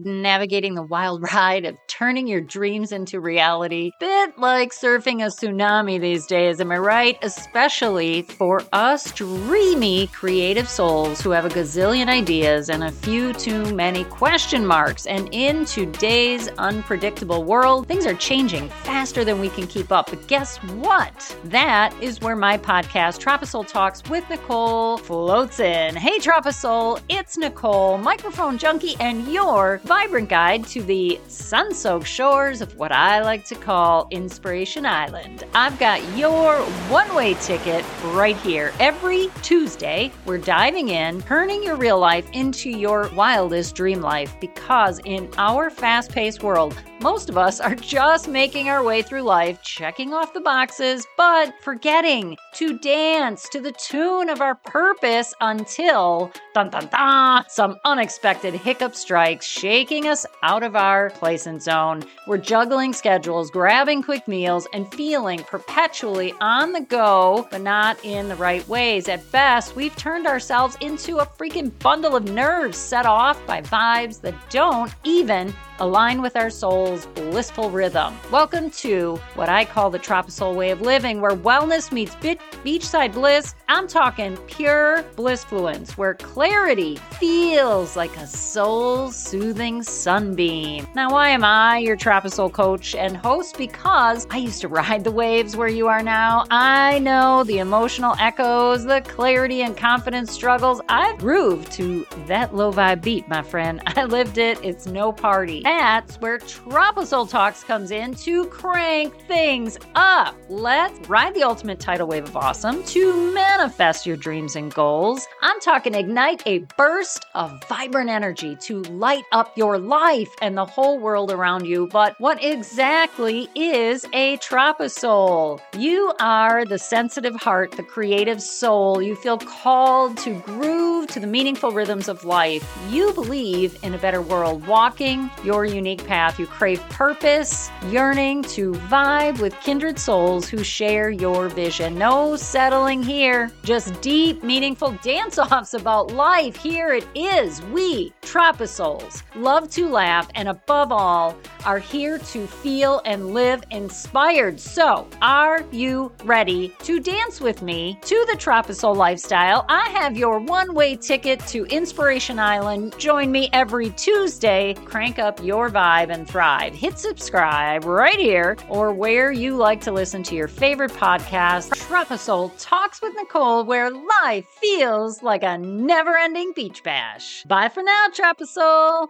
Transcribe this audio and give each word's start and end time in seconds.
navigating 0.00 0.74
the 0.74 0.82
wild 0.82 1.22
ride 1.32 1.64
of 1.64 1.76
turning 2.02 2.26
your 2.26 2.40
dreams 2.40 2.90
into 2.90 3.20
reality. 3.20 3.92
Bit 4.00 4.36
like 4.36 4.72
surfing 4.72 5.22
a 5.22 5.28
tsunami 5.28 6.00
these 6.00 6.26
days, 6.26 6.60
am 6.60 6.72
I 6.72 6.78
right? 6.78 7.16
Especially 7.22 8.22
for 8.22 8.64
us 8.72 9.12
dreamy 9.12 10.08
creative 10.08 10.68
souls 10.68 11.20
who 11.20 11.30
have 11.30 11.44
a 11.44 11.48
gazillion 11.48 12.08
ideas 12.08 12.70
and 12.70 12.82
a 12.82 12.90
few 12.90 13.32
too 13.32 13.72
many 13.72 14.02
question 14.02 14.66
marks. 14.66 15.06
And 15.06 15.28
in 15.30 15.64
today's 15.64 16.48
unpredictable 16.58 17.44
world, 17.44 17.86
things 17.86 18.04
are 18.04 18.14
changing 18.14 18.68
faster 18.68 19.24
than 19.24 19.38
we 19.38 19.48
can 19.50 19.68
keep 19.68 19.92
up. 19.92 20.10
But 20.10 20.26
guess 20.26 20.56
what? 20.56 21.36
That 21.44 21.94
is 22.02 22.20
where 22.20 22.34
my 22.34 22.58
podcast, 22.58 23.20
TropiSoul 23.20 23.68
Talks 23.68 24.02
with 24.10 24.28
Nicole, 24.28 24.98
floats 24.98 25.60
in. 25.60 25.94
Hey, 25.94 26.18
TropiSoul, 26.18 27.00
it's 27.08 27.38
Nicole, 27.38 27.96
microphone 27.96 28.58
junkie, 28.58 28.96
and 28.98 29.28
your 29.28 29.80
vibrant 29.84 30.30
guide 30.30 30.66
to 30.66 30.82
the 30.82 31.20
sun 31.28 31.72
shores 32.00 32.60
of 32.60 32.76
what 32.76 32.92
I 32.92 33.22
like 33.22 33.44
to 33.46 33.54
call 33.54 34.08
Inspiration 34.10 34.86
Island. 34.86 35.44
I've 35.54 35.78
got 35.78 36.00
your 36.16 36.56
one 36.88 37.14
way 37.14 37.34
ticket 37.34 37.84
right 38.04 38.36
here. 38.36 38.72
Every 38.80 39.28
Tuesday, 39.42 40.10
we're 40.24 40.38
diving 40.38 40.88
in, 40.88 41.22
turning 41.22 41.62
your 41.62 41.76
real 41.76 41.98
life 41.98 42.28
into 42.32 42.70
your 42.70 43.10
wildest 43.14 43.74
dream 43.74 44.00
life 44.00 44.34
because 44.40 45.00
in 45.04 45.28
our 45.36 45.70
fast 45.70 46.12
paced 46.12 46.42
world, 46.42 46.74
most 47.02 47.28
of 47.28 47.36
us 47.36 47.58
are 47.58 47.74
just 47.74 48.28
making 48.28 48.68
our 48.68 48.84
way 48.84 49.02
through 49.02 49.22
life, 49.22 49.60
checking 49.62 50.14
off 50.14 50.32
the 50.32 50.40
boxes, 50.40 51.04
but 51.16 51.52
forgetting 51.60 52.36
to 52.54 52.78
dance 52.78 53.48
to 53.48 53.60
the 53.60 53.72
tune 53.72 54.28
of 54.28 54.40
our 54.40 54.54
purpose 54.54 55.34
until 55.40 56.30
dun 56.54 56.70
dun 56.70 56.86
dun 56.86 57.44
some 57.48 57.76
unexpected 57.84 58.54
hiccup 58.54 58.94
strikes, 58.94 59.44
shaking 59.44 60.06
us 60.06 60.24
out 60.44 60.62
of 60.62 60.76
our 60.76 61.10
placement 61.10 61.62
zone. 61.62 62.04
We're 62.28 62.38
juggling 62.38 62.92
schedules, 62.92 63.50
grabbing 63.50 64.04
quick 64.04 64.28
meals, 64.28 64.68
and 64.72 64.92
feeling 64.94 65.40
perpetually 65.40 66.32
on 66.40 66.72
the 66.72 66.82
go, 66.82 67.48
but 67.50 67.62
not 67.62 68.02
in 68.04 68.28
the 68.28 68.36
right 68.36 68.66
ways. 68.68 69.08
At 69.08 69.28
best, 69.32 69.74
we've 69.74 69.96
turned 69.96 70.28
ourselves 70.28 70.76
into 70.80 71.18
a 71.18 71.26
freaking 71.26 71.76
bundle 71.80 72.14
of 72.14 72.30
nerves 72.30 72.78
set 72.78 73.06
off 73.06 73.44
by 73.44 73.60
vibes 73.62 74.20
that 74.20 74.34
don't 74.50 74.94
even 75.02 75.52
align 75.82 76.22
with 76.22 76.36
our 76.36 76.48
soul's 76.48 77.06
blissful 77.06 77.68
rhythm. 77.68 78.14
Welcome 78.30 78.70
to 78.70 79.16
what 79.34 79.48
I 79.48 79.64
call 79.64 79.90
the 79.90 79.98
TropiSoul 79.98 80.54
way 80.54 80.70
of 80.70 80.80
living, 80.80 81.20
where 81.20 81.34
wellness 81.34 81.90
meets 81.90 82.14
beachside 82.14 83.12
bliss. 83.12 83.56
I'm 83.66 83.88
talking 83.88 84.36
pure 84.46 85.02
blissfluence, 85.16 85.96
where 85.98 86.14
clarity 86.14 86.98
feels 87.18 87.96
like 87.96 88.16
a 88.16 88.28
soul 88.28 89.10
soothing 89.10 89.82
sunbeam. 89.82 90.86
Now, 90.94 91.10
why 91.10 91.30
am 91.30 91.42
I 91.42 91.78
your 91.78 91.96
TropiSoul 91.96 92.52
coach 92.52 92.94
and 92.94 93.16
host? 93.16 93.58
Because 93.58 94.28
I 94.30 94.36
used 94.36 94.60
to 94.60 94.68
ride 94.68 95.02
the 95.02 95.10
waves 95.10 95.56
where 95.56 95.66
you 95.66 95.88
are 95.88 96.02
now. 96.02 96.44
I 96.50 97.00
know 97.00 97.42
the 97.42 97.58
emotional 97.58 98.14
echoes, 98.20 98.84
the 98.84 99.00
clarity 99.00 99.62
and 99.62 99.76
confidence 99.76 100.30
struggles. 100.30 100.80
I've 100.88 101.18
grooved 101.18 101.72
to 101.72 102.06
that 102.28 102.54
low 102.54 102.72
vibe 102.72 103.02
beat, 103.02 103.26
my 103.26 103.42
friend. 103.42 103.82
I 103.86 104.04
lived 104.04 104.38
it. 104.38 104.60
It's 104.62 104.86
no 104.86 105.10
party 105.10 105.64
that's 105.72 106.16
where 106.20 106.36
TropiSoul 106.36 107.30
Talks 107.30 107.64
comes 107.64 107.90
in 107.90 108.14
to 108.16 108.44
crank 108.48 109.14
things 109.26 109.78
up. 109.94 110.36
Let's 110.50 111.08
ride 111.08 111.32
the 111.32 111.44
ultimate 111.44 111.80
tidal 111.80 112.08
wave 112.08 112.24
of 112.24 112.36
awesome 112.36 112.84
to 112.84 113.32
manifest 113.32 114.04
your 114.04 114.18
dreams 114.18 114.54
and 114.54 114.72
goals. 114.74 115.26
I'm 115.40 115.58
talking 115.60 115.94
ignite 115.94 116.42
a 116.44 116.58
burst 116.76 117.24
of 117.34 117.50
vibrant 117.70 118.10
energy 118.10 118.54
to 118.56 118.82
light 118.82 119.24
up 119.32 119.56
your 119.56 119.78
life 119.78 120.28
and 120.42 120.58
the 120.58 120.66
whole 120.66 120.98
world 120.98 121.30
around 121.32 121.64
you. 121.64 121.88
But 121.90 122.20
what 122.20 122.44
exactly 122.44 123.48
is 123.54 124.04
a 124.12 124.36
TropiSoul? 124.38 125.58
You 125.78 126.12
are 126.20 126.66
the 126.66 126.78
sensitive 126.78 127.36
heart, 127.36 127.72
the 127.72 127.82
creative 127.82 128.42
soul. 128.42 129.00
You 129.00 129.16
feel 129.16 129.38
called 129.38 130.18
to 130.18 130.34
groove 130.40 131.06
to 131.08 131.20
the 131.20 131.26
meaningful 131.26 131.72
rhythms 131.72 132.08
of 132.08 132.24
life. 132.24 132.62
You 132.90 133.14
believe 133.14 133.82
in 133.82 133.94
a 133.94 133.98
better 133.98 134.20
world, 134.20 134.66
walking 134.66 135.30
your 135.42 135.51
your 135.52 135.66
unique 135.66 136.06
path. 136.06 136.38
You 136.40 136.46
crave 136.46 136.80
purpose, 136.88 137.70
yearning 137.88 138.42
to 138.54 138.72
vibe 138.72 139.38
with 139.38 139.58
kindred 139.60 139.98
souls 139.98 140.48
who 140.48 140.64
share 140.64 141.10
your 141.10 141.48
vision. 141.48 141.98
No 141.98 142.36
settling 142.36 143.02
here, 143.02 143.52
just 143.62 144.00
deep, 144.00 144.42
meaningful 144.42 144.92
dance 145.02 145.38
offs 145.38 145.74
about 145.74 146.10
life. 146.12 146.56
Here 146.56 146.94
it 146.94 147.06
is. 147.14 147.60
We, 147.64 148.14
TropiSouls, 148.22 149.22
love 149.34 149.68
to 149.72 149.88
laugh 149.90 150.26
and 150.34 150.48
above 150.48 150.90
all, 150.90 151.36
are 151.64 151.78
here 151.78 152.18
to 152.18 152.46
feel 152.46 153.00
and 153.04 153.32
live 153.32 153.62
inspired. 153.70 154.60
So, 154.60 155.06
are 155.20 155.64
you 155.70 156.12
ready 156.24 156.74
to 156.80 157.00
dance 157.00 157.40
with 157.40 157.62
me 157.62 157.98
to 158.02 158.26
the 158.30 158.36
TropiSoul 158.36 158.96
lifestyle? 158.96 159.64
I 159.68 159.88
have 159.90 160.16
your 160.16 160.38
one 160.38 160.74
way 160.74 160.96
ticket 160.96 161.40
to 161.48 161.64
Inspiration 161.66 162.38
Island. 162.38 162.94
Join 162.98 163.30
me 163.30 163.48
every 163.52 163.90
Tuesday. 163.90 164.74
Crank 164.84 165.18
up 165.18 165.42
your 165.42 165.70
vibe 165.70 166.10
and 166.10 166.28
thrive. 166.28 166.74
Hit 166.74 166.98
subscribe 166.98 167.84
right 167.84 168.18
here 168.18 168.56
or 168.68 168.92
where 168.92 169.32
you 169.32 169.56
like 169.56 169.80
to 169.82 169.92
listen 169.92 170.22
to 170.24 170.34
your 170.34 170.48
favorite 170.48 170.92
podcast, 170.92 171.70
TropiSoul 171.88 172.52
Talks 172.58 173.00
with 173.00 173.14
Nicole, 173.16 173.64
where 173.64 173.90
life 173.90 174.46
feels 174.60 175.22
like 175.22 175.42
a 175.42 175.58
never 175.58 176.16
ending 176.16 176.52
beach 176.54 176.82
bash. 176.82 177.44
Bye 177.44 177.68
for 177.68 177.82
now, 177.82 178.06
TropiSoul. 178.12 179.08